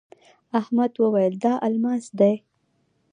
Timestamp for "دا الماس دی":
1.43-2.35